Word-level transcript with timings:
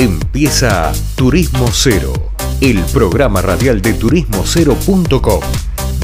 Empieza 0.00 0.92
Turismo 1.16 1.66
Cero, 1.72 2.12
el 2.60 2.78
programa 2.92 3.42
radial 3.42 3.82
de 3.82 3.94
turismocero.com. 3.94 5.40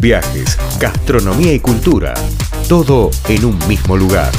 Viajes, 0.02 0.58
gastronomía 0.80 1.54
y 1.54 1.60
cultura, 1.60 2.12
todo 2.68 3.10
en 3.28 3.44
un 3.44 3.56
mismo 3.68 3.96
lugar. 3.96 4.32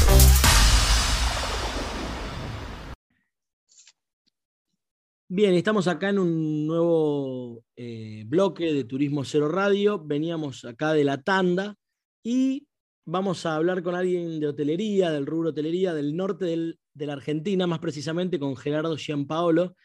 Bien, 5.26 5.54
estamos 5.54 5.88
acá 5.88 6.10
en 6.10 6.18
un 6.18 6.66
nuevo 6.66 7.64
eh, 7.76 8.24
bloque 8.26 8.74
de 8.74 8.84
Turismo 8.84 9.24
Cero 9.24 9.48
Radio. 9.48 9.98
Veníamos 10.04 10.66
acá 10.66 10.92
de 10.92 11.04
la 11.04 11.22
tanda 11.22 11.76
y 12.22 12.66
vamos 13.06 13.46
a 13.46 13.54
hablar 13.54 13.82
con 13.82 13.94
alguien 13.94 14.38
de 14.38 14.48
hotelería, 14.48 15.10
del 15.10 15.24
rubro 15.24 15.48
hotelería 15.48 15.94
del 15.94 16.14
norte 16.14 16.44
del 16.44 16.78
de 16.96 17.06
la 17.06 17.12
Argentina, 17.12 17.66
más 17.66 17.78
precisamente 17.78 18.38
con 18.38 18.56
Gerardo 18.56 18.96
Giampaolo, 18.96 19.76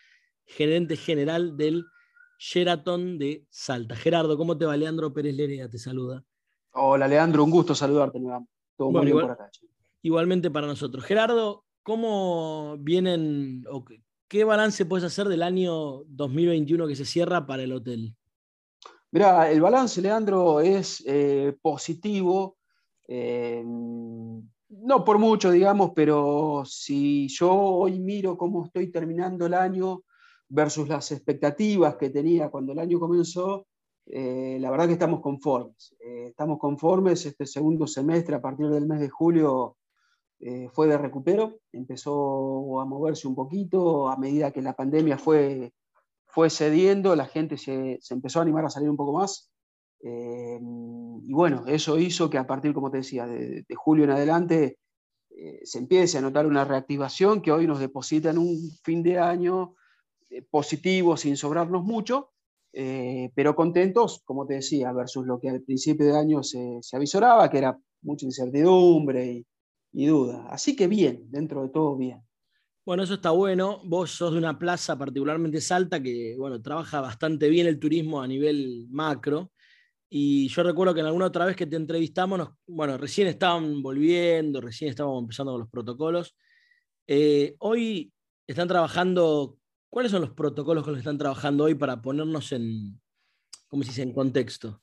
gerente 0.45 0.95
general 0.95 1.57
del 1.57 1.85
Sheraton 2.39 3.17
de 3.17 3.45
Salta. 3.49 3.95
Gerardo, 3.95 4.37
¿cómo 4.37 4.57
te 4.57 4.65
va? 4.65 4.77
Leandro 4.77 5.13
Pérez 5.13 5.35
Lerea 5.35 5.69
te 5.69 5.77
saluda. 5.77 6.23
Hola, 6.71 7.07
Leandro, 7.07 7.43
un 7.43 7.51
gusto 7.51 7.75
saludarte. 7.75 8.19
Todo 8.77 8.91
muy 8.91 9.05
bien 9.05 9.19
por 9.19 9.31
acá. 9.31 9.51
Igualmente 10.01 10.49
para 10.49 10.67
nosotros. 10.67 11.03
Gerardo, 11.03 11.65
¿cómo 11.83 12.77
vienen 12.79 13.65
o 13.69 13.85
qué 14.27 14.43
balance 14.43 14.85
puedes 14.85 15.05
hacer 15.05 15.27
del 15.27 15.43
año 15.43 16.03
2021 16.07 16.87
que 16.87 16.95
se 16.95 17.05
cierra 17.05 17.45
para 17.45 17.63
el 17.63 17.73
hotel? 17.73 18.15
Mira, 19.11 19.51
el 19.51 19.59
balance, 19.59 20.01
Leandro, 20.01 20.61
es 20.61 21.03
eh, 21.05 21.55
positivo. 21.61 22.57
Eh, 23.07 23.63
no 24.71 25.03
por 25.03 25.19
mucho, 25.19 25.51
digamos, 25.51 25.91
pero 25.93 26.63
si 26.65 27.27
yo 27.27 27.53
hoy 27.53 27.99
miro 27.99 28.37
cómo 28.37 28.65
estoy 28.65 28.89
terminando 28.89 29.45
el 29.45 29.53
año 29.53 30.03
versus 30.47 30.87
las 30.87 31.11
expectativas 31.11 31.97
que 31.97 32.09
tenía 32.09 32.49
cuando 32.49 32.71
el 32.71 32.79
año 32.79 32.99
comenzó, 32.99 33.67
eh, 34.05 34.57
la 34.59 34.71
verdad 34.71 34.87
que 34.87 34.93
estamos 34.93 35.21
conformes. 35.21 35.95
Eh, 35.99 36.27
estamos 36.29 36.57
conformes, 36.57 37.25
este 37.25 37.45
segundo 37.45 37.85
semestre 37.85 38.35
a 38.35 38.41
partir 38.41 38.69
del 38.69 38.87
mes 38.87 39.01
de 39.01 39.09
julio 39.09 39.77
eh, 40.39 40.69
fue 40.71 40.87
de 40.87 40.97
recupero, 40.97 41.59
empezó 41.71 42.79
a 42.79 42.85
moverse 42.85 43.27
un 43.27 43.35
poquito 43.35 44.09
a 44.09 44.17
medida 44.17 44.51
que 44.51 44.61
la 44.61 44.73
pandemia 44.73 45.17
fue, 45.17 45.73
fue 46.25 46.49
cediendo, 46.49 47.15
la 47.15 47.25
gente 47.25 47.57
se, 47.57 47.97
se 48.01 48.13
empezó 48.13 48.39
a 48.39 48.43
animar 48.43 48.65
a 48.65 48.69
salir 48.69 48.89
un 48.89 48.97
poco 48.97 49.13
más. 49.13 49.50
Eh, 50.03 50.59
y 51.23 51.33
bueno, 51.33 51.63
eso 51.67 51.99
hizo 51.99 52.29
que 52.29 52.37
a 52.37 52.47
partir, 52.47 52.73
como 52.73 52.89
te 52.89 52.97
decía, 52.97 53.25
de, 53.27 53.65
julio 53.75 54.03
en 54.03 54.11
adelante 54.11 54.77
eh, 55.29 55.59
se 55.63 55.77
empiece 55.79 56.17
a 56.17 56.21
notar 56.21 56.45
una 56.45 56.65
reactivación 56.65 57.41
que 57.41 57.51
hoy 57.51 57.67
nos 57.67 57.79
deposita 57.79 58.31
en 58.31 58.37
un 58.37 58.71
fin 58.83 59.03
de 59.03 59.19
año 59.19 59.75
eh, 60.29 60.41
positivo, 60.41 61.17
sin 61.17 61.37
sobrarnos 61.37 61.83
mucho, 61.83 62.29
pero 63.35 63.53
contentos, 63.53 64.21
como 64.23 64.45
te 64.45 64.53
decía, 64.53 64.93
versus 64.93 65.25
lo 65.25 65.41
que 65.41 65.49
al 65.49 65.61
principio 65.61 66.05
de 66.05 66.17
año 66.17 66.41
se, 66.41 66.77
se 66.81 66.95
avisoraba, 66.95 67.49
que 67.49 67.57
era 67.57 67.77
mucha 68.01 68.25
incertidumbre 68.25 69.25
y, 69.25 69.45
y 69.91 70.05
duda. 70.05 70.47
Así 70.49 70.73
que 70.73 70.87
bien, 70.87 71.25
dentro 71.29 71.63
de 71.63 71.69
todo 71.69 71.97
bien. 71.97 72.21
Bueno, 72.85 73.03
eso 73.03 73.15
está 73.15 73.31
bueno. 73.31 73.81
Vos 73.83 74.11
sos 74.11 74.31
de 74.31 74.39
una 74.39 74.57
plaza 74.57 74.97
particularmente 74.97 75.61
Salta 75.61 76.01
que, 76.01 76.35
bueno, 76.37 76.61
trabaja 76.61 76.99
bastante 77.01 77.49
bien 77.49 77.67
el 77.67 77.79
turismo 77.79 78.21
a 78.21 78.27
nivel 78.27 78.87
macro. 78.89 79.50
Y 80.13 80.49
yo 80.49 80.61
recuerdo 80.63 80.93
que 80.93 80.99
en 80.99 81.05
alguna 81.05 81.27
otra 81.27 81.45
vez 81.45 81.55
que 81.55 81.65
te 81.65 81.77
entrevistamos, 81.77 82.49
bueno, 82.67 82.97
recién 82.97 83.29
estaban 83.29 83.81
volviendo, 83.81 84.59
recién 84.59 84.89
estábamos 84.89 85.21
empezando 85.21 85.53
con 85.53 85.61
los 85.61 85.69
protocolos. 85.69 86.35
Eh, 87.07 87.55
hoy 87.59 88.11
están 88.45 88.67
trabajando, 88.67 89.55
¿cuáles 89.89 90.11
son 90.11 90.19
los 90.19 90.31
protocolos 90.31 90.83
con 90.83 90.91
los 90.91 90.97
que 90.97 91.03
están 91.07 91.17
trabajando 91.17 91.63
hoy 91.63 91.75
para 91.75 92.01
ponernos 92.01 92.51
en, 92.51 92.99
¿cómo 93.69 93.83
se 93.83 93.89
dice?, 93.91 94.01
en 94.01 94.11
contexto. 94.11 94.81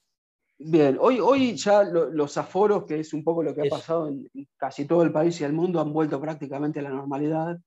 Bien, 0.56 0.96
hoy, 0.98 1.20
hoy 1.20 1.54
ya 1.56 1.84
los 1.84 2.38
aforos, 2.38 2.86
que 2.86 3.00
es 3.00 3.12
un 3.12 3.22
poco 3.22 3.42
lo 3.42 3.54
que 3.54 3.66
ha 3.66 3.70
pasado 3.70 4.08
en, 4.08 4.30
casi 4.56 4.86
todo 4.86 5.02
el 5.02 5.12
país 5.12 5.38
y 5.42 5.44
el 5.44 5.52
mundo, 5.52 5.78
han 5.78 5.92
vuelto 5.92 6.18
prácticamente 6.18 6.80
a 6.80 6.84
la 6.84 6.90
normalidad. 6.90 7.60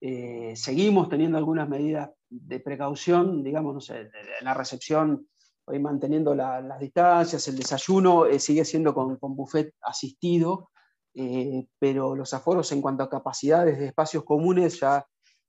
Eh, 0.00 0.54
seguimos 0.56 1.10
teniendo 1.10 1.36
algunas 1.36 1.68
medidas 1.68 2.10
de 2.30 2.58
precaución, 2.58 3.44
digamos, 3.44 3.74
no 3.74 3.80
sé, 3.82 4.10
la 4.40 4.54
recepción 4.54 5.28
hoy 5.64 5.78
manteniendo 5.78 6.34
las 6.34 6.78
distancias, 6.78 7.46
el 7.48 7.56
desayuno 7.56 8.26
eh, 8.26 8.38
sigue 8.38 8.64
siendo 8.64 8.94
con, 8.94 9.18
buffet 9.20 9.74
asistido, 9.82 10.70
eh, 11.14 11.66
pero 11.78 12.16
los 12.16 12.32
aforos 12.34 12.72
en 12.72 12.80
cuanto 12.80 13.02
a 13.04 13.10
capacidades 13.10 13.78
de 13.78 13.86
espacios 13.86 14.24
comunes 14.24 14.80
ya 14.80 15.06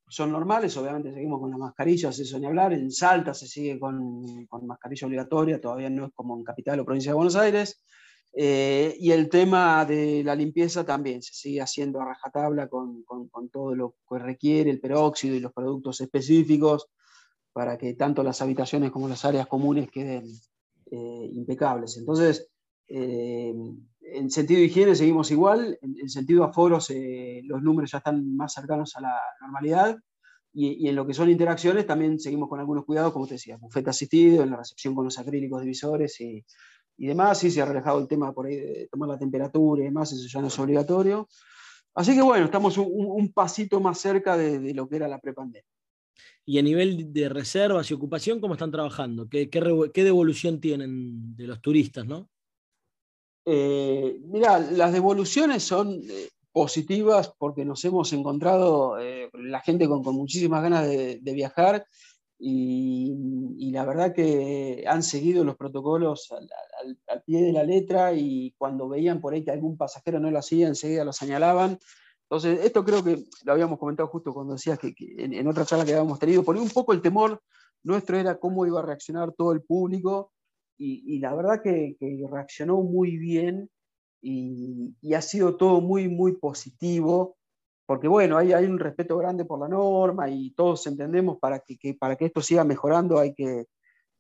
son 0.07 0.31
normales, 0.31 0.75
obviamente 0.77 1.13
seguimos 1.13 1.39
con 1.39 1.49
las 1.49 1.59
mascarillas, 1.59 2.19
eso 2.19 2.37
ni 2.37 2.45
hablar, 2.45 2.73
en 2.73 2.91
Salta 2.91 3.33
se 3.33 3.47
sigue 3.47 3.79
con, 3.79 4.47
mascarilla 4.63 5.07
obligatoria, 5.07 5.61
todavía 5.61 5.89
no 5.89 6.05
es 6.05 6.11
como 6.13 6.37
en 6.37 6.43
Capital 6.43 6.79
o 6.79 6.85
Provincia 6.85 7.11
de 7.11 7.15
Buenos 7.15 7.35
Aires, 7.35 7.83
eh, 8.35 8.95
y 8.99 9.11
el 9.11 9.29
tema 9.29 9.85
de 9.85 10.23
la 10.23 10.35
limpieza 10.35 10.83
también 10.83 11.21
se 11.21 11.33
sigue 11.33 11.61
haciendo 11.61 12.01
a 12.01 12.05
rajatabla 12.05 12.67
con, 12.67 13.03
con 13.03 13.49
todo 13.49 13.75
lo 13.75 13.95
que 14.09 14.19
requiere 14.19 14.69
el 14.69 14.79
peróxido 14.79 15.35
y 15.35 15.39
los 15.39 15.53
productos 15.53 16.01
específicos, 16.01 16.89
para 17.53 17.77
que 17.77 17.93
tanto 17.93 18.23
las 18.23 18.41
habitaciones 18.41 18.91
como 18.91 19.07
las 19.07 19.23
áreas 19.25 19.47
comunes 19.47 19.89
queden 19.89 20.25
eh, 20.91 21.29
impecables. 21.31 21.97
Entonces, 21.97 22.49
eh, 22.87 23.53
en 24.01 24.29
sentido 24.29 24.59
de 24.59 24.65
higiene 24.65 24.95
seguimos 24.95 25.31
igual, 25.31 25.77
en, 25.81 26.09
sentido 26.09 26.43
de 26.43 26.49
aforos 26.49 26.89
eh, 26.89 27.41
los 27.45 27.61
números 27.61 27.91
ya 27.91 27.99
están 27.99 28.35
más 28.35 28.53
cercanos 28.53 28.95
a 28.97 29.01
la 29.01 29.19
normalidad 29.41 29.97
y, 30.53 30.87
en 30.87 30.95
lo 30.95 31.07
que 31.07 31.13
son 31.13 31.29
interacciones 31.29 31.87
también 31.87 32.19
seguimos 32.19 32.49
con 32.49 32.59
algunos 32.59 32.85
cuidados, 32.85 33.13
como 33.13 33.25
te 33.25 33.35
decía, 33.35 33.57
bufete 33.57 33.89
asistido, 33.89 34.43
en 34.43 34.51
la 34.51 34.57
recepción 34.57 34.93
con 34.93 35.05
los 35.05 35.17
acrílicos 35.17 35.61
divisores 35.61 36.19
y, 36.21 36.45
y 36.97 37.07
demás, 37.07 37.39
sí 37.39 37.49
se 37.49 37.61
ha 37.61 37.65
relajado 37.65 37.99
el 37.99 38.07
tema 38.07 38.33
por 38.33 38.45
ahí 38.45 38.57
de 38.57 38.87
tomar 38.91 39.09
la 39.09 39.17
temperatura 39.17 39.81
y 39.81 39.85
demás, 39.85 40.11
eso 40.11 40.27
ya 40.27 40.41
no 40.41 40.47
es 40.47 40.59
obligatorio. 40.59 41.27
Así 41.95 42.13
que 42.13 42.21
bueno, 42.21 42.45
estamos 42.45 42.77
un, 42.77 43.31
pasito 43.33 43.79
más 43.79 43.99
cerca 43.99 44.37
de, 44.37 44.59
de 44.59 44.73
lo 44.73 44.87
que 44.87 44.97
era 44.97 45.07
la 45.07 45.19
prepandemia. 45.19 45.72
Y 46.45 46.59
a 46.59 46.61
nivel 46.61 47.13
de 47.13 47.29
reservas 47.29 47.89
y 47.89 47.93
ocupación, 47.93 48.41
¿cómo 48.41 48.55
están 48.55 48.71
trabajando? 48.71 49.29
¿Qué, 49.29 49.49
qué, 49.49 50.03
devolución 50.03 50.59
tienen 50.59 51.35
de 51.35 51.47
los 51.47 51.61
turistas, 51.61 52.05
no? 52.05 52.29
Eh, 53.45 54.19
mira, 54.25 54.59
las 54.59 54.91
devoluciones 54.91 55.63
son 55.63 56.01
eh, 56.09 56.29
positivas 56.51 57.33
porque 57.37 57.65
nos 57.65 57.83
hemos 57.85 58.11
encontrado 58.13 58.99
eh, 58.99 59.29
la 59.33 59.61
gente 59.61 59.87
con, 59.87 60.01
muchísimas 60.01 60.61
ganas 60.61 60.87
de, 60.87 61.33
viajar 61.33 61.85
y, 62.37 63.71
la 63.71 63.85
verdad 63.85 64.13
que 64.13 64.83
han 64.87 65.01
seguido 65.01 65.43
los 65.43 65.55
protocolos 65.55 66.31
al, 67.07 67.23
pie 67.23 67.41
de 67.41 67.53
la 67.53 67.63
letra 67.63 68.13
y 68.13 68.53
cuando 68.57 68.87
veían 68.87 69.19
por 69.19 69.33
ahí 69.33 69.43
que 69.43 69.49
algún 69.49 69.77
pasajero 69.77 70.19
no 70.19 70.29
lo 70.29 70.37
hacía, 70.37 70.67
enseguida 70.67 71.03
lo 71.03 71.11
señalaban 71.11 71.79
entonces, 72.29 72.65
esto 72.65 72.83
creo 72.83 73.03
que 73.03 73.25
lo 73.43 73.53
habíamos 73.53 73.77
comentado 73.77 74.09
justo 74.09 74.33
cuando 74.33 74.53
decías 74.53 74.79
que, 74.79 74.93
en, 74.97 75.47
otra 75.47 75.65
charla 75.65 75.85
que 75.85 75.93
habíamos 75.93 76.19
tenido, 76.19 76.43
por 76.43 76.57
un 76.57 76.69
poco 76.69 76.93
el 76.93 77.01
temor 77.01 77.41
nuestro 77.83 78.17
era 78.17 78.39
cómo 78.39 78.65
iba 78.65 78.79
a 78.79 78.85
reaccionar 78.85 79.33
todo 79.33 79.51
el 79.51 79.61
público 79.61 80.31
y, 80.77 81.19
la 81.19 81.33
verdad 81.35 81.61
que, 81.61 81.95
reaccionó 82.29 82.81
muy 82.81 83.17
bien 83.17 83.69
y, 84.21 85.13
ha 85.13 85.21
sido 85.21 85.57
todo 85.57 85.79
muy, 85.81 86.07
muy 86.07 86.35
positivo, 86.37 87.37
porque 87.85 88.07
bueno, 88.07 88.37
hay, 88.37 88.53
hay 88.53 88.65
un 88.65 88.79
respeto 88.79 89.17
grande 89.17 89.45
por 89.45 89.59
la 89.59 89.67
norma 89.67 90.29
y 90.29 90.51
todos 90.51 90.87
entendemos 90.87 91.37
para 91.39 91.59
que, 91.59 91.93
para 91.93 92.15
que 92.15 92.25
esto 92.25 92.41
siga 92.41 92.63
mejorando 92.63 93.19
hay 93.19 93.33
que, 93.33 93.67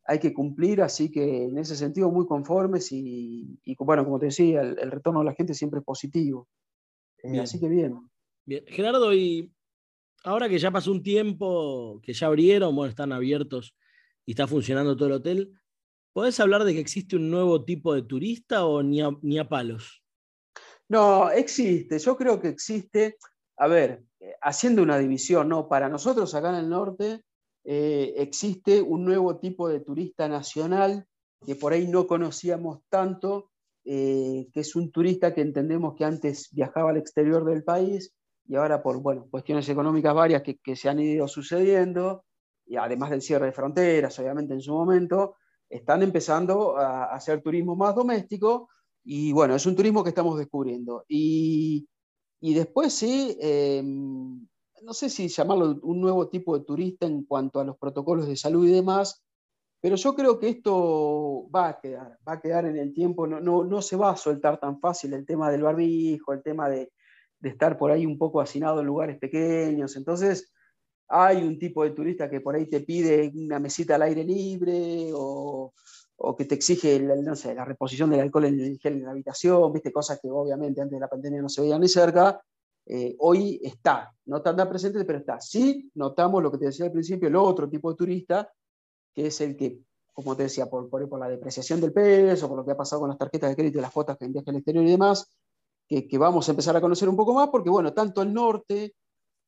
hay 0.05 0.19
que 0.19 0.33
cumplir, 0.33 0.81
así 0.81 1.09
que 1.09 1.45
en 1.45 1.57
ese 1.57 1.75
sentido 1.75 2.11
muy 2.11 2.27
conformes 2.27 2.91
y, 2.91 3.57
bueno, 3.79 4.03
como 4.03 4.19
te 4.19 4.27
decía, 4.27 4.61
el 4.61 4.91
retorno 4.91 5.21
de 5.21 5.25
la 5.25 5.33
gente 5.33 5.53
siempre 5.53 5.79
es 5.79 5.85
positivo. 5.85 6.47
Así 7.41 7.59
que 7.59 7.67
bien. 7.67 8.09
Bien. 8.45 8.63
Gerardo, 8.67 9.13
y 9.13 9.51
ahora 10.23 10.49
que 10.49 10.59
ya 10.59 10.71
pasó 10.71 10.91
un 10.91 11.03
tiempo, 11.03 11.99
que 12.03 12.13
ya 12.13 12.27
abrieron, 12.27 12.75
bueno, 12.75 12.89
están 12.89 13.11
abiertos 13.11 13.75
y 14.25 14.31
está 14.31 14.47
funcionando 14.47 14.95
todo 14.95 15.07
el 15.07 15.13
hotel, 15.13 15.53
¿podés 16.11 16.39
hablar 16.39 16.63
de 16.63 16.73
que 16.73 16.79
existe 16.79 17.15
un 17.15 17.29
nuevo 17.29 17.63
tipo 17.63 17.93
de 17.93 18.03
turista 18.03 18.65
o 18.65 18.83
ni 18.83 18.99
a, 19.01 19.49
palos? 19.49 20.03
No, 20.89 21.29
existe. 21.29 21.97
Yo 21.99 22.17
creo 22.17 22.41
que 22.41 22.49
existe. 22.49 23.17
A 23.57 23.67
ver, 23.67 24.03
eh, 24.19 24.35
haciendo 24.41 24.83
una 24.83 24.97
división, 24.97 25.47
¿no? 25.47 25.69
Para 25.69 25.87
nosotros 25.87 26.33
acá 26.35 26.49
en 26.49 26.55
el 26.55 26.69
norte 26.69 27.21
eh, 27.63 28.13
existe 28.17 28.81
un 28.81 29.05
nuevo 29.05 29.39
tipo 29.39 29.69
de 29.69 29.79
turista 29.79 30.27
nacional 30.27 31.07
que 31.45 31.55
por 31.55 31.73
ahí 31.73 31.87
no 31.87 32.07
conocíamos 32.07 32.79
tanto, 32.89 33.51
eh, 33.85 34.47
que 34.53 34.61
es 34.61 34.75
un 34.75 34.91
turista 34.91 35.33
que 35.33 35.41
entendemos 35.41 35.95
que 35.95 36.05
antes 36.05 36.49
viajaba 36.51 36.91
al 36.91 36.97
exterior 36.97 37.43
del 37.45 37.63
país 37.63 38.13
y 38.47 38.55
ahora 38.55 38.81
por 38.81 39.01
bueno, 39.01 39.27
cuestiones 39.29 39.67
económicas 39.69 40.13
varias 40.13 40.43
que, 40.43 40.75
se 40.75 40.89
han 40.89 40.99
ido 40.99 41.27
sucediendo, 41.27 42.25
y 42.65 42.75
además 42.75 43.09
del 43.09 43.21
cierre 43.21 43.47
de 43.47 43.51
fronteras, 43.51 44.17
obviamente 44.19 44.53
en 44.53 44.61
su 44.61 44.73
momento, 44.73 45.35
están 45.69 46.03
empezando 46.03 46.77
a, 46.77 47.05
hacer 47.05 47.41
turismo 47.41 47.75
más 47.75 47.95
doméstico 47.95 48.69
y 49.03 49.31
bueno, 49.31 49.55
es 49.55 49.65
un 49.65 49.75
turismo 49.75 50.03
que 50.03 50.09
estamos 50.09 50.37
descubriendo. 50.37 51.03
Y, 51.07 51.87
y 52.39 52.53
después 52.53 52.93
sí, 52.93 53.37
em, 53.39 54.47
no 54.81 54.93
sé 54.93 55.09
si 55.09 55.27
llamarlo 55.27 55.79
un 55.83 56.01
nuevo 56.01 56.29
tipo 56.29 56.57
de 56.57 56.65
turista 56.65 57.05
en 57.05 57.23
cuanto 57.23 57.59
a 57.59 57.65
los 57.65 57.77
protocolos 57.77 58.27
de 58.27 58.37
salud 58.37 58.67
y 58.67 58.71
demás, 58.71 59.23
pero 59.83 59.97
yo 59.97 60.15
creo 60.15 60.39
que 60.39 60.47
esto 60.47 61.49
va 61.53 61.67
a 61.67 61.77
quedar, 61.77 62.17
va 62.25 62.33
a 62.33 62.39
quedar 62.39 62.63
en 62.63 62.77
el 62.77 62.93
tiempo, 62.93 63.27
no, 63.27 63.41
no, 63.41 63.65
no 63.65 63.81
se 63.81 63.97
va 63.97 64.11
a 64.11 64.15
soltar 64.15 64.57
tan 64.57 64.79
fácil 64.79 65.11
el 65.13 65.25
tema 65.25 65.51
del 65.51 65.63
barbijo, 65.63 66.31
el 66.31 66.41
tema 66.41 66.69
de, 66.69 66.93
de 67.41 67.49
estar 67.49 67.77
por 67.77 67.91
ahí 67.91 68.05
un 68.05 68.17
poco 68.17 68.39
hacinado 68.39 68.79
en 68.79 68.85
lugares 68.85 69.19
pequeños. 69.19 69.97
Entonces, 69.97 70.53
hay 71.09 71.43
un 71.43 71.59
tipo 71.59 71.83
de 71.83 71.89
turista 71.91 72.29
que 72.29 72.39
por 72.39 72.55
ahí 72.55 72.69
te 72.69 72.79
pide 72.79 73.29
una 73.35 73.59
mesita 73.59 73.95
al 73.95 74.03
aire 74.03 74.23
libre 74.23 75.09
o, 75.13 75.73
que 76.37 76.45
te 76.45 76.55
exige 76.55 77.01
no 77.01 77.33
la 77.53 77.65
reposición 77.65 78.09
del 78.09 78.21
alcohol 78.21 78.45
en 78.45 78.61
el 78.61 78.79
gel 78.79 78.93
en 78.93 79.03
la 79.03 79.11
habitación, 79.11 79.73
¿viste? 79.73 79.91
cosas 79.91 80.17
que 80.21 80.29
obviamente 80.29 80.79
antes 80.79 80.95
de 80.95 81.01
la 81.01 81.09
pandemia 81.09 81.41
no 81.41 81.49
se 81.49 81.59
veían 81.59 81.81
ni 81.81 81.89
cerca. 81.89 82.41
Eh, 82.85 83.17
hoy 83.19 83.59
está, 83.61 84.15
no 84.27 84.41
tan 84.41 84.55
presente, 84.69 85.03
pero 85.03 85.19
está. 85.19 85.41
Sí 85.41 85.91
notamos 85.95 86.41
lo 86.41 86.49
que 86.49 86.59
te 86.59 86.65
decía 86.67 86.85
al 86.85 86.93
principio, 86.93 87.27
el 87.27 87.35
otro 87.35 87.69
tipo 87.69 87.91
de 87.91 87.97
turista, 87.97 88.49
que 89.13 89.27
es 89.27 89.41
el 89.41 89.55
que, 89.55 89.79
como 90.13 90.35
te 90.35 90.43
decía, 90.43 90.69
por, 90.69 90.89
por, 90.89 91.07
por 91.07 91.19
la 91.19 91.29
depreciación 91.29 91.81
del 91.81 91.93
peso, 91.93 92.47
por 92.47 92.57
lo 92.57 92.65
que 92.65 92.71
ha 92.71 92.77
pasado 92.77 93.01
con 93.01 93.09
las 93.09 93.17
tarjetas 93.17 93.49
de 93.49 93.55
crédito 93.55 93.79
y 93.79 93.81
las 93.81 93.91
cuotas 93.91 94.17
que 94.17 94.25
envías 94.25 94.47
al 94.47 94.55
exterior 94.55 94.85
y 94.85 94.91
demás, 94.91 95.31
que, 95.87 96.07
que, 96.07 96.17
vamos 96.17 96.47
a 96.47 96.51
empezar 96.51 96.75
a 96.75 96.81
conocer 96.81 97.09
un 97.09 97.15
poco 97.15 97.33
más, 97.33 97.49
porque 97.49 97.69
bueno, 97.69 97.93
tanto 97.93 98.21
el 98.21 98.33
norte 98.33 98.95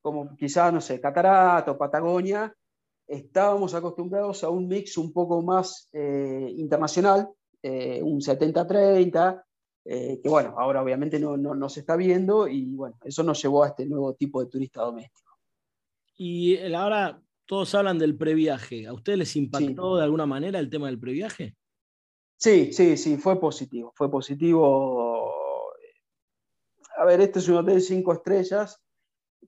como 0.06 0.36
quizás, 0.36 0.72
no 0.72 0.82
sé, 0.82 1.02
Catarato, 1.02 1.76
Patagonia, 1.80 2.56
estábamos 3.08 3.74
acostumbrados 3.74 4.44
a 4.44 4.50
un 4.50 4.68
mix 4.68 5.00
un 5.00 5.12
poco 5.12 5.42
más 5.42 5.90
eh, 5.94 6.54
internacional, 6.58 7.28
eh, 7.64 8.04
un 8.04 8.22
70-30, 8.22 9.44
eh, 9.86 10.20
que 10.22 10.30
bueno, 10.30 10.54
ahora 10.60 10.84
obviamente 10.84 11.20
no, 11.20 11.38
no, 11.38 11.56
no, 11.56 11.70
se 11.70 11.80
está 11.80 11.96
viendo 11.96 12.48
y 12.48 12.76
bueno, 12.76 12.98
eso 13.04 13.24
nos 13.24 13.42
llevó 13.42 13.64
a 13.64 13.70
este 13.70 13.88
nuevo 13.88 14.14
tipo 14.14 14.44
de 14.44 14.50
turista 14.52 14.84
doméstico. 14.84 15.34
Y 16.18 16.72
ahora 16.72 17.20
todos 17.46 17.76
hablan 17.76 18.00
del 18.00 18.18
previaje, 18.18 18.88
¿a 18.88 18.94
ustedes 18.94 19.20
les 19.20 19.36
impactó 19.36 19.94
sí. 19.94 19.98
de 19.98 20.04
alguna 20.04 20.26
manera 20.26 20.60
el 20.60 20.70
tema 20.70 20.88
del 20.88 21.00
previaje? 21.00 21.56
Sí, 22.38 22.74
sí, 22.74 22.98
sí, 22.98 23.18
fue 23.18 23.40
positivo, 23.40 23.94
fue 23.96 24.10
positivo. 24.12 25.32
A 26.98 27.06
ver, 27.06 27.22
este 27.22 27.40
es 27.40 27.48
un 27.48 27.58
hotel 27.58 27.76
de 27.76 27.82
cinco 27.82 28.14
estrellas, 28.14 28.82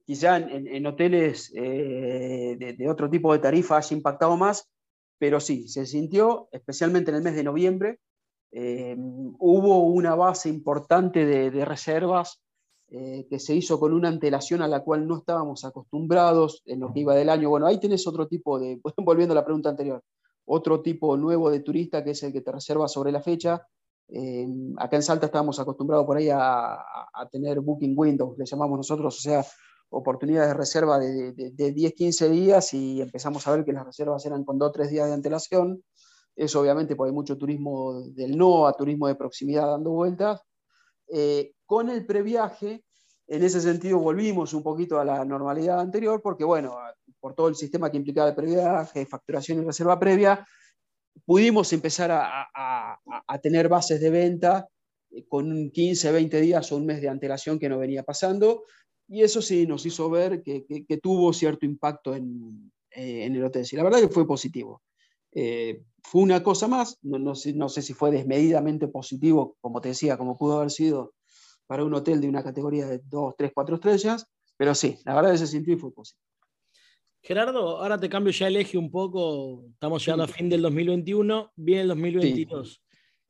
quizá 0.06 0.38
en, 0.38 0.68
en 0.68 0.86
hoteles 0.86 1.52
eh, 1.56 2.56
de, 2.58 2.74
de, 2.74 2.90
otro 2.90 3.10
tipo 3.10 3.34
de 3.34 3.40
tarifa 3.40 3.78
haya 3.78 3.96
impactado 3.96 4.38
más, 4.38 4.70
pero 5.18 5.40
sí, 5.40 5.68
se 5.68 5.86
sintió, 5.86 6.48
especialmente 6.52 7.12
en 7.12 7.18
el 7.18 7.24
mes 7.24 7.36
de 7.36 7.44
noviembre, 7.44 8.00
eh, 8.52 8.96
hubo 8.98 9.84
una 9.84 10.16
base 10.16 10.50
importante 10.50 11.26
de, 11.26 11.52
de 11.52 11.66
reservas 11.66 12.42
eh, 12.90 13.28
que 13.30 13.38
se 13.38 13.54
hizo 13.54 13.80
con 13.82 13.94
una 13.94 14.08
antelación 14.08 14.62
a 14.62 14.68
la 14.68 14.82
cual 14.82 15.06
no 15.06 15.18
estábamos 15.18 15.66
acostumbrados 15.66 16.64
en 16.66 16.80
lo 16.80 16.94
que 16.94 17.02
iba 17.02 17.14
del 17.16 17.30
año. 17.30 17.50
Bueno, 17.50 17.66
ahí 17.66 17.82
tenés 17.82 18.08
otro 18.08 18.28
tipo 18.28 18.58
de, 18.60 18.80
volviendo 18.98 19.34
a 19.34 19.36
la 19.36 19.44
pregunta 19.44 19.70
anterior, 19.70 20.02
otro 20.46 20.82
tipo 20.82 21.18
nuevo 21.18 21.50
de 21.50 21.60
turista 21.60 22.02
que 22.02 22.12
es 22.12 22.24
el 22.24 22.32
que 22.32 22.40
te 22.40 22.52
reserva 22.52 22.88
sobre 22.88 23.12
la 23.12 23.22
fecha. 23.22 23.62
Eh, 24.08 24.48
acá 24.78 24.96
en 24.96 25.04
Salta 25.04 25.26
estábamos 25.26 25.60
acostumbrados 25.60 26.06
por 26.06 26.16
ahí 26.16 26.30
a, 26.32 26.82
tener 27.30 27.60
booking 27.60 27.94
windows, 27.98 28.38
le 28.38 28.46
llamamos 28.46 28.78
nosotros, 28.78 29.18
o 29.18 29.22
sea, 29.22 29.46
oportunidades 29.90 30.50
de 30.50 30.54
reserva 30.54 30.98
de, 30.98 31.34
de, 31.34 31.52
de 31.52 31.72
10, 31.74 31.94
15 31.94 32.30
días 32.30 32.74
y 32.74 33.02
empezamos 33.02 33.46
a 33.48 33.52
ver 33.52 33.66
que 33.66 33.74
las 33.74 33.86
reservas 33.86 34.26
eran 34.26 34.46
con 34.46 34.58
2, 34.58 34.72
3 34.72 34.90
días 34.90 35.08
de 35.08 35.14
antelación. 35.14 35.84
Eso 36.38 36.62
obviamente 36.62 36.96
porque 36.96 37.10
hay 37.10 37.16
mucho 37.16 37.38
turismo 37.38 38.02
del 38.12 38.38
no 38.38 38.66
a 38.66 38.74
turismo 38.74 39.08
de 39.08 39.16
proximidad 39.16 39.68
dando 39.68 39.90
vueltas. 39.90 40.42
Eh, 41.10 41.54
con 41.66 41.90
el 41.90 42.06
previaje, 42.06 42.84
en 43.28 43.44
ese 43.44 43.62
sentido 43.62 44.00
volvimos 44.00 44.54
un 44.54 44.64
poquito 44.64 45.00
a 45.00 45.06
la 45.06 45.26
normalidad 45.26 45.80
anterior 45.80 46.22
porque, 46.22 46.44
bueno, 46.44 46.78
por 47.20 47.34
todo 47.34 47.48
el 47.50 47.56
sistema 47.56 47.92
que 47.92 47.98
implicaba 47.98 48.30
el 48.30 48.36
previaje, 48.36 49.06
facturación 49.06 49.62
y 49.62 49.66
reserva 49.66 50.00
previa, 50.00 50.46
pudimos 51.26 51.72
empezar 51.74 52.12
a, 52.12 53.00
tener 53.42 53.68
bases 53.68 54.00
de 54.00 54.10
venta 54.10 54.68
con 55.28 55.72
15, 55.72 56.12
20 56.12 56.42
días 56.42 56.72
o 56.72 56.78
un 56.78 56.86
mes 56.86 57.02
de 57.02 57.10
antelación 57.10 57.60
que 57.60 57.70
no 57.70 57.80
venía 57.80 58.04
pasando, 58.04 58.64
y 59.08 59.24
eso 59.24 59.42
sí 59.42 59.66
nos 59.66 59.86
hizo 59.86 60.10
ver 60.10 60.44
que 60.44 61.00
tuvo 61.02 61.34
cierto 61.34 61.66
impacto 61.66 62.14
en, 62.14 62.72
eh, 62.98 63.26
en, 63.26 63.36
el 63.36 63.44
hotel. 63.44 63.66
Y 63.72 63.76
la 63.76 63.84
verdad 63.84 64.00
que 64.00 64.08
fue 64.08 64.26
positivo. 64.26 64.82
Eh, 65.34 65.84
fue 66.04 66.22
una 66.22 66.42
cosa 66.42 66.68
más, 66.68 66.98
no, 67.02 67.20
no, 67.20 67.36
sé, 67.36 67.54
no, 67.54 67.70
sé, 67.70 67.82
si 67.82 67.94
fue 67.94 68.12
desmedidamente 68.12 68.88
positivo, 68.88 69.58
como 69.62 69.82
te 69.82 69.90
decía, 69.90 70.18
como 70.18 70.38
pudo 70.38 70.58
haber 70.58 70.72
sido 70.72 71.14
para 71.66 71.84
un 71.84 71.94
hotel 71.94 72.22
de 72.22 72.30
una 72.30 72.44
categoría 72.44 72.88
de 72.88 73.02
2, 73.04 73.36
3, 73.38 73.52
4 73.54 73.76
estrellas, 73.76 74.26
pero 74.56 74.74
sí, 74.74 74.98
la 75.06 75.16
verdad 75.16 75.32
que 75.32 75.40
se 75.40 75.48
sintió 75.48 75.74
y 75.74 75.78
fue 75.78 75.94
positivo. 75.94 76.24
Gerardo, 77.22 77.78
ahora 77.80 78.00
te 78.00 78.08
cambio 78.10 78.32
ya 78.32 78.48
el 78.48 78.56
eje 78.56 78.78
un 78.78 78.90
poco, 78.90 79.66
estamos 79.74 80.06
llegando 80.06 80.26
sí. 80.28 80.32
a 80.32 80.36
fin 80.36 80.50
del 80.50 80.62
2021, 80.62 81.52
viene 81.56 81.82
el 81.82 81.88
2022. 81.90 82.70
Sí. 82.72 82.82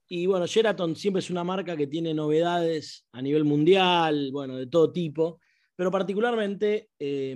Y 0.10 0.26
bueno, 0.26 0.46
Sheraton 0.46 0.96
siempre 0.96 1.20
es 1.20 1.30
una 1.30 1.44
marca 1.44 1.76
que 1.76 1.88
tiene 1.88 2.14
novedades 2.14 3.06
a 3.12 3.22
nivel 3.22 3.44
mundial, 3.44 4.30
bueno, 4.32 4.56
de 4.56 4.68
todo 4.68 4.92
tipo 4.92 5.40
pero 5.78 5.92
particularmente 5.92 6.90
eh, 7.00 7.36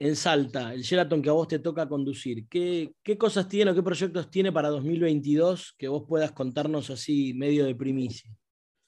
en 0.00 0.16
Salta, 0.16 0.72
el 0.72 0.80
Sheraton 0.80 1.20
que 1.20 1.28
a 1.28 1.34
vos 1.34 1.46
te 1.46 1.58
toca 1.58 1.88
conducir, 1.88 2.48
¿qué, 2.48 2.94
¿qué, 3.02 3.18
cosas 3.18 3.46
tiene 3.48 3.70
o 3.70 3.74
qué 3.74 3.82
proyectos 3.82 4.30
tiene 4.30 4.50
para 4.50 4.70
2022 4.70 5.74
que 5.78 5.88
vos 5.88 6.04
puedas 6.08 6.32
contarnos 6.32 6.88
así 6.88 7.34
medio 7.34 7.66
de 7.66 7.74
primicia? 7.74 8.30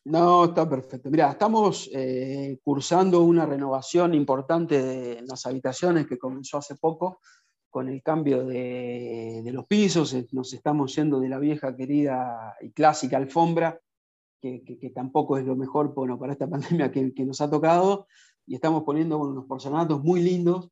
No, 0.05 0.47
está 0.47 0.69
perfecto. 0.69 1.11
Mira, 1.11 1.31
estamos 1.31 1.89
eh, 1.93 2.59
cursando 2.65 3.23
una 3.23 3.47
renovación 3.47 4.15
importante 4.15 4.83
de 4.83 5.23
las 5.23 5.47
habitaciones 5.47 6.07
que 6.07 6.19
comenzó 6.19 6.59
hace 6.59 6.75
poco 6.75 7.21
con 7.71 7.89
el 7.89 8.03
cambio 8.03 8.45
de, 8.45 9.49
los 9.53 9.67
pisos. 9.67 10.17
Nos 10.33 10.53
estamos 10.55 10.95
yendo 10.97 11.21
de 11.21 11.29
la 11.29 11.39
vieja, 11.39 11.77
querida 11.77 12.57
y 12.61 12.73
clásica 12.73 13.17
alfombra, 13.17 13.79
que, 14.41 14.93
tampoco 14.93 15.39
es 15.39 15.45
lo 15.45 15.55
mejor 15.55 15.95
bueno, 15.95 16.19
para 16.19 16.33
esta 16.33 16.51
pandemia 16.51 16.91
que, 16.91 17.25
nos 17.25 17.41
ha 17.41 17.49
tocado, 17.49 18.09
y 18.45 18.57
estamos 18.57 18.83
poniendo 18.83 19.19
unos 19.19 19.45
porcelanatos 19.45 20.03
muy 20.03 20.21
lindos, 20.21 20.69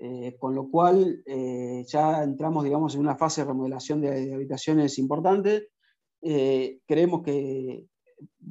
eh, 0.00 0.36
con 0.38 0.54
lo 0.54 0.70
cual 0.70 1.22
eh, 1.26 1.84
ya 1.88 2.22
entramos, 2.22 2.62
digamos, 2.62 2.94
en 2.94 3.00
una 3.00 3.16
fase 3.16 3.40
de 3.40 3.48
remodelación 3.48 4.00
de, 4.00 4.26
de 4.26 4.34
habitaciones 4.34 4.96
importante. 4.96 5.70
Eh, 6.22 6.78
creemos 6.86 7.22
que, 7.24 7.84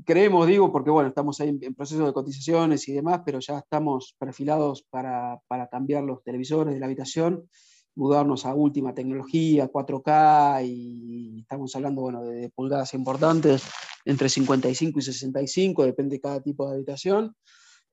creemos, 0.03 0.45
digo, 0.45 0.73
porque 0.73 0.89
bueno, 0.89 1.07
estamos 1.07 1.39
ahí 1.39 1.47
en, 1.47 1.59
en, 1.61 1.73
proceso 1.73 2.05
de 2.05 2.11
cotizaciones 2.11 2.85
y 2.89 2.93
demás, 2.93 3.21
pero 3.25 3.39
ya 3.39 3.59
estamos 3.59 4.13
perfilados 4.19 4.83
para, 4.89 5.39
para 5.47 5.67
cambiar 5.69 6.03
los 6.03 6.21
televisores 6.21 6.73
de 6.73 6.81
la 6.81 6.87
habitación, 6.87 7.49
mudarnos 7.95 8.45
a 8.45 8.53
última 8.53 8.93
tecnología, 8.93 9.71
4K, 9.71 10.67
y 10.67 11.39
estamos 11.39 11.73
hablando, 11.77 12.01
bueno, 12.01 12.23
de, 12.23 12.41
de 12.41 12.49
pulgadas 12.49 12.93
importantes, 12.93 13.63
entre 14.03 14.27
55 14.27 14.99
y 14.99 15.01
65, 15.01 15.85
depende 15.85 16.17
de 16.17 16.21
cada 16.21 16.41
tipo 16.41 16.67
de 16.67 16.75
habitación. 16.75 17.33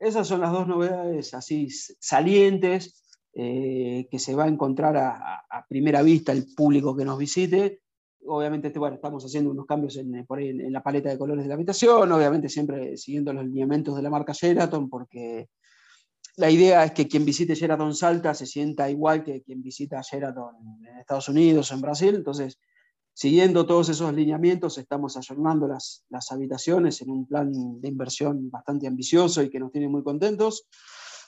Esas 0.00 0.26
son 0.26 0.40
las 0.40 0.50
dos 0.50 0.66
novedades 0.66 1.34
así 1.34 1.68
salientes 2.00 3.03
eh, 3.34 4.06
que 4.10 4.18
se 4.18 4.34
va 4.34 4.44
a 4.44 4.48
encontrar 4.48 4.96
a, 4.96 5.44
a, 5.50 5.66
primera 5.66 6.02
vista 6.02 6.32
el 6.32 6.46
público 6.54 6.96
que 6.96 7.04
nos 7.04 7.18
visite. 7.18 7.80
Obviamente, 8.26 8.68
este, 8.68 8.78
bueno, 8.78 8.96
estamos 8.96 9.24
haciendo 9.24 9.50
unos 9.50 9.66
cambios 9.66 9.96
en, 9.96 10.24
por 10.26 10.38
ahí 10.38 10.48
en, 10.48 10.60
en, 10.60 10.72
la 10.72 10.82
paleta 10.82 11.10
de 11.10 11.18
colores 11.18 11.44
de 11.44 11.48
la 11.48 11.54
habitación, 11.54 12.10
obviamente 12.12 12.48
siempre 12.48 12.96
siguiendo 12.96 13.32
los 13.32 13.44
lineamientos 13.44 13.96
de 13.96 14.02
la 14.02 14.10
marca 14.10 14.32
Sheraton, 14.32 14.88
porque 14.88 15.48
la 16.36 16.50
idea 16.50 16.84
es 16.84 16.92
que 16.92 17.08
quien 17.08 17.24
visite 17.24 17.54
Sheraton 17.54 17.94
Salta 17.94 18.34
se 18.34 18.46
sienta 18.46 18.88
igual 18.88 19.24
que 19.24 19.42
quien 19.42 19.62
visita 19.62 20.00
Sheraton 20.00 20.54
en 20.86 20.98
Estados 20.98 21.28
Unidos 21.28 21.70
o 21.70 21.74
en 21.74 21.80
Brasil. 21.80 22.14
Entonces, 22.14 22.58
Siguiendo 23.16 23.64
todos 23.64 23.88
esos 23.90 24.12
lineamientos, 24.12 24.76
estamos 24.76 25.16
ayornando 25.16 25.68
las, 25.68 26.04
las 26.08 26.32
habitaciones 26.32 27.00
en 27.00 27.10
un 27.10 27.26
plan 27.28 27.80
de 27.80 27.88
inversión 27.88 28.50
bastante 28.50 28.88
ambicioso 28.88 29.40
y 29.40 29.50
que 29.50 29.60
nos 29.60 29.70
tiene 29.70 29.88
muy 29.88 30.02
contentos. 30.02 30.66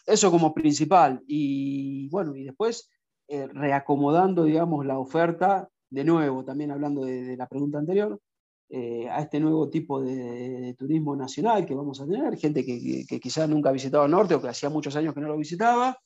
Eso 0.06 0.30
como 0.30 0.54
principal. 0.54 1.22
Y 1.26 2.08
bueno, 2.08 2.34
y 2.36 2.44
después 2.44 2.88
eh, 3.28 3.48
reacomodando, 3.48 4.44
digamos, 4.44 4.86
la 4.86 4.98
oferta, 4.98 5.68
de 5.90 6.04
nuevo, 6.04 6.44
también 6.44 6.70
hablando 6.70 7.04
de, 7.04 7.36
la 7.36 7.48
pregunta 7.48 7.78
anterior, 7.78 8.20
eh, 8.68 9.08
a 9.08 9.20
este 9.20 9.40
nuevo 9.40 9.68
tipo 9.68 10.00
de, 10.00 10.74
turismo 10.78 11.16
nacional 11.16 11.66
que 11.66 11.74
vamos 11.74 12.00
a 12.00 12.06
tener, 12.06 12.36
gente 12.36 12.64
que, 12.64 13.04
que, 13.08 13.20
quizás 13.20 13.48
nunca 13.48 13.68
ha 13.70 13.72
visitado 13.72 14.04
el 14.04 14.10
norte 14.10 14.34
o 14.34 14.42
que 14.42 14.48
hacía 14.48 14.70
muchos 14.70 14.96
años 14.96 15.14
que 15.14 15.20
no 15.20 15.28
lo 15.28 15.36
visitaba, 15.36 15.96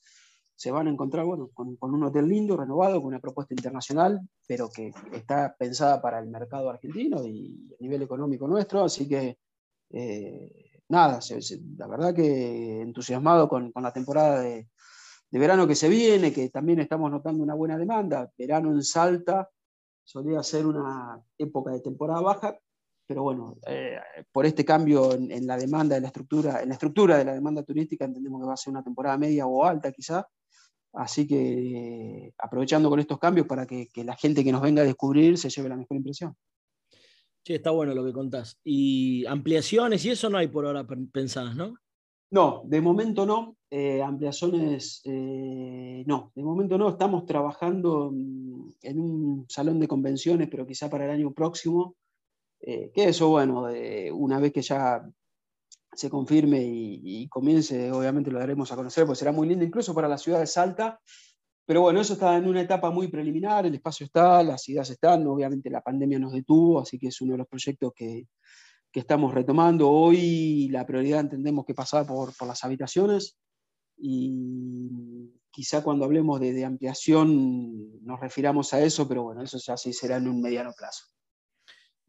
se 0.61 0.71
van 0.71 0.89
a 0.89 0.91
encontrar 0.91 1.25
bueno, 1.25 1.49
con, 1.55 1.77
con, 1.77 1.95
un 1.95 2.05
hotel 2.05 2.29
lindo, 2.29 2.55
renovado, 2.55 3.01
con 3.01 3.09
una 3.09 3.19
propuesta 3.19 3.55
internacional, 3.55 4.21
pero 4.47 4.69
que 4.69 4.93
está 5.11 5.57
pensada 5.59 6.03
para 6.03 6.19
el 6.19 6.29
mercado 6.29 6.69
argentino 6.69 7.27
y 7.27 7.75
a 7.79 7.83
nivel 7.83 8.03
económico 8.03 8.47
nuestro. 8.47 8.85
Así 8.85 9.09
que, 9.09 9.39
eh, 9.89 10.70
nada, 10.91 11.21
se, 11.21 11.41
la 11.77 11.87
verdad 11.87 12.15
que 12.15 12.83
entusiasmado 12.83 13.49
con, 13.49 13.73
con 13.73 13.83
la 13.83 13.93
temporada 13.93 14.41
de, 14.41 14.69
de, 15.31 15.39
verano 15.39 15.67
que 15.67 15.75
se 15.75 15.89
viene, 15.89 16.33
que 16.33 16.51
también 16.51 16.81
estamos 16.81 17.11
notando 17.11 17.43
una 17.43 17.55
buena 17.55 17.79
demanda. 17.79 18.31
Verano 18.37 18.71
en 18.71 18.83
Salta 18.83 19.49
solía 20.05 20.43
ser 20.43 20.67
una 20.67 21.21
época 21.39 21.73
de 21.73 21.81
temporada 21.81 22.21
baja, 22.21 22.59
pero 23.11 23.25
bueno, 23.25 23.57
eh, 23.67 23.99
por 24.31 24.47
este 24.47 24.65
cambio 24.65 25.13
en, 25.15 25.45
la 25.45 25.57
demanda 25.57 25.97
de 25.97 26.01
la 26.01 26.07
estructura, 26.07 26.63
en 26.63 26.69
la 26.69 26.75
estructura 26.75 27.19
de 27.19 27.25
la 27.25 27.35
demanda 27.35 27.65
turística, 27.65 28.05
entendemos 28.05 28.41
que 28.41 28.47
va 28.47 28.55
a 28.55 28.57
ser 28.57 28.71
una 28.71 28.85
temporada 28.85 29.19
media 29.19 29.47
o 29.47 29.65
alta 29.65 29.91
quizá. 29.91 30.25
Así 30.93 31.27
que 31.27 32.33
aprovechando 32.39 32.89
con 32.89 33.01
estos 33.01 33.19
cambios 33.19 33.49
para 33.49 33.67
que, 33.67 33.89
la 34.05 34.17
gente 34.17 34.45
que 34.45 34.53
nos 34.53 34.63
venga 34.63 34.83
a 34.83 34.85
descubrir 34.85 35.39
se 35.39 35.51
lleve 35.51 35.69
la 35.69 35.77
mejor 35.77 35.97
impresión. 35.97 36.37
Sí, 37.51 37.57
está 37.57 37.73
bueno 37.73 37.93
lo 37.95 38.05
que 38.05 38.13
contás. 38.13 38.61
Y 38.63 39.27
ampliaciones 39.27 40.05
y 40.05 40.11
eso 40.11 40.31
no 40.31 40.39
hay 40.39 40.47
por 40.47 40.67
ahora 40.67 40.87
pensadas, 41.13 41.57
¿no? 41.57 41.75
No, 42.31 42.63
de 42.65 42.81
momento 42.81 43.27
no. 43.27 43.57
Eh, 43.69 44.01
ampliaciones, 44.01 45.03
eh, 45.05 46.05
no. 46.07 46.31
De 46.37 46.45
momento 46.45 46.79
no. 46.79 46.89
Estamos 46.91 47.27
trabajando 47.27 48.13
en 48.15 49.01
un 49.01 49.47
salón 49.49 49.81
de 49.81 49.89
convenciones, 49.89 50.49
pero 50.49 50.65
quizá 50.65 50.89
para 50.89 51.07
el 51.07 51.11
año 51.11 51.33
próximo. 51.33 51.97
Eh, 52.61 52.93
que 52.95 53.09
eso, 53.09 53.31
bueno, 53.31 53.67
una 54.13 54.39
vez 54.39 54.53
que 54.53 54.63
ya 54.63 55.05
se 55.93 56.09
confirme 56.09 56.63
y, 56.63 57.27
comience, 57.27 57.91
obviamente 57.91 58.31
lo 58.31 58.39
daremos 58.39 58.71
a 58.71 58.77
conocer, 58.77 59.07
pues 59.07 59.19
será 59.19 59.33
muy 59.33 59.49
lindo 59.49 59.65
incluso 59.65 59.93
para 59.93 60.07
la 60.07 60.19
ciudad 60.19 60.39
de 60.39 60.47
Salta. 60.47 61.01
Pero 61.71 61.83
bueno, 61.83 62.01
eso 62.01 62.15
está 62.15 62.37
en 62.37 62.49
una 62.49 62.63
etapa 62.63 62.91
muy 62.91 63.07
preliminar, 63.07 63.65
el 63.65 63.77
espacio 63.77 64.05
está, 64.05 64.43
las 64.43 64.69
ideas 64.69 64.91
están, 64.91 65.25
obviamente 65.29 65.71
la 65.71 65.81
pandemia 65.81 66.19
nos 66.19 66.33
detuvo, 66.33 66.81
así 66.81 66.99
que 66.99 67.07
es 67.07 67.21
uno 67.21 67.35
de 67.35 67.39
los 67.39 67.47
proyectos 67.47 67.93
que, 67.95 68.27
que 68.91 68.99
estamos 68.99 69.33
retomando. 69.33 69.89
Hoy 69.89 70.69
la 70.71 70.85
prioridad 70.85 71.21
entendemos 71.21 71.65
que 71.65 71.73
pasaba 71.73 72.05
por, 72.05 72.37
por 72.37 72.49
las 72.49 72.65
habitaciones 72.65 73.39
y 73.97 75.31
quizá 75.49 75.85
cuando 75.85 76.07
hablemos 76.07 76.41
de, 76.41 76.53
de, 76.55 76.65
ampliación 76.65 78.05
nos 78.05 78.19
refiramos 78.19 78.75
a 78.75 78.83
eso, 78.83 79.07
pero 79.07 79.23
bueno, 79.23 79.41
eso 79.41 79.59
ya 79.65 79.77
sí 79.77 79.93
será 79.93 80.17
en 80.17 80.27
un 80.27 80.41
mediano 80.41 80.73
plazo. 80.77 81.05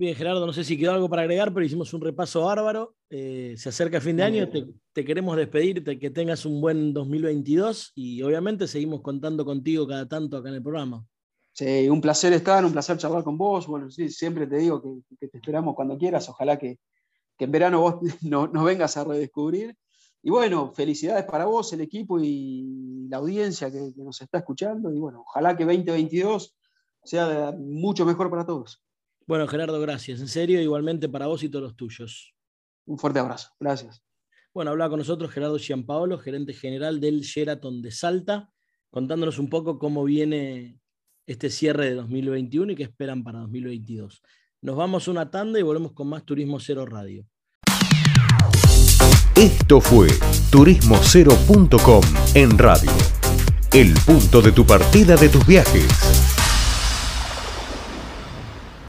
Bien, 0.02 0.16
Gerardo, 0.16 0.48
no 0.48 0.52
sé 0.52 0.64
si 0.64 0.80
quedó 0.80 0.94
algo 0.94 1.08
para 1.08 1.22
agregar, 1.22 1.54
pero 1.54 1.64
hicimos 1.64 1.94
un 1.94 2.02
repaso 2.02 2.46
bárbaro. 2.46 2.96
Eh, 3.08 3.54
se 3.56 3.70
acerca 3.70 3.98
el 3.98 4.02
fin 4.02 4.18
de 4.18 4.24
año, 4.24 4.50
te, 4.50 4.66
te, 4.94 5.06
queremos 5.06 5.38
despedir, 5.38 5.84
que 5.84 6.10
tengas 6.10 6.44
un 6.44 6.60
buen 6.60 6.92
2022 6.92 7.92
y 7.94 8.20
obviamente 8.24 8.68
seguimos 8.68 9.02
contando 9.02 9.46
contigo 9.46 9.86
cada 9.86 10.10
tanto 10.10 10.38
acá 10.38 10.50
en 10.50 10.56
el 10.56 10.64
programa. 10.64 11.06
Sí, 11.54 11.88
un 11.88 12.02
placer 12.02 12.34
estar, 12.34 12.66
un 12.66 12.72
placer 12.72 12.98
charlar 12.98 13.24
con 13.24 13.38
vos. 13.38 13.68
Bueno, 13.68 13.92
sí, 13.92 14.10
siempre 14.10 14.48
te 14.48 14.58
digo 14.58 14.82
que, 14.82 15.28
te 15.28 15.38
esperamos 15.38 15.76
cuando 15.76 15.96
quieras. 16.00 16.28
Ojalá 16.30 16.58
que, 16.58 16.80
en 17.38 17.52
verano 17.52 17.82
vos 17.82 17.98
nos 18.24 18.66
vengas 18.66 18.98
a 18.98 19.04
redescubrir. 19.04 19.76
Y 20.24 20.32
bueno, 20.32 20.74
felicidades 20.74 21.26
para 21.26 21.46
vos, 21.46 21.74
el 21.74 21.82
equipo 21.82 22.20
y 22.20 23.06
la 23.08 23.18
audiencia 23.18 23.72
que, 23.72 23.94
nos 23.98 24.20
está 24.20 24.40
escuchando. 24.40 24.92
Y 24.92 24.98
bueno, 24.98 25.26
ojalá 25.28 25.56
que 25.56 25.64
2022 25.64 26.58
sea 27.04 27.54
mucho 27.56 28.04
mejor 28.04 28.32
para 28.32 28.48
todos. 28.48 28.82
Bueno, 29.28 29.48
Gerardo, 29.48 29.80
gracias. 29.80 30.20
En 30.20 30.28
serio, 30.28 30.62
igualmente 30.62 31.10
para 31.10 31.28
vos 31.28 31.44
y 31.44 31.50
todos 31.50 31.64
los 31.64 31.76
tuyos. 31.76 32.34
Un 32.86 32.98
fuerte 32.98 33.20
abrazo. 33.20 33.50
Gracias. 33.60 34.04
Bueno, 34.54 34.72
hablaba 34.72 34.90
con 34.90 35.00
nosotros 35.00 35.32
Gerardo 35.32 35.58
Giampaolo, 35.58 36.18
gerente 36.18 36.54
general 36.54 37.00
del 37.00 37.22
Sheraton 37.22 37.82
de 37.82 37.92
Salta, 37.92 38.52
contándonos 38.90 39.40
un 39.40 39.50
poco 39.50 39.80
cómo 39.80 40.04
viene 40.04 40.82
este 41.26 41.50
cierre 41.50 41.86
de 41.86 41.96
2021 41.96 42.74
y 42.74 42.76
qué 42.76 42.84
esperan 42.84 43.24
para 43.24 43.40
2022. 43.40 44.22
Nos 44.62 44.76
vamos 44.76 45.08
a 45.08 45.12
una 45.12 45.32
tanda 45.32 45.60
y 45.60 45.64
volvemos 45.64 45.94
con 45.94 46.08
más 46.08 46.26
Turismo 46.26 46.60
Cero 46.60 46.86
Radio. 46.86 47.26
Esto 49.36 49.80
fue 49.80 50.10
turismocero.com 50.52 52.04
en 52.36 52.58
radio. 52.58 52.92
El 53.72 53.94
punto 54.06 54.42
de 54.42 54.52
tu 54.52 54.66
partida 54.66 55.16
de 55.16 55.30
tus 55.30 55.48
viajes. 55.48 56.41